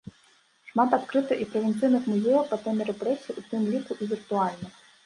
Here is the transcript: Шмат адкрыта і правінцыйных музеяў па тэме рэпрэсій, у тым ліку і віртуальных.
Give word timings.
Шмат 0.69 0.95
адкрыта 0.97 1.37
і 1.45 1.47
правінцыйных 1.53 2.09
музеяў 2.15 2.43
па 2.55 2.61
тэме 2.65 2.91
рэпрэсій, 2.91 3.39
у 3.39 3.49
тым 3.53 3.73
ліку 3.77 4.01
і 4.01 4.15
віртуальных. 4.17 4.79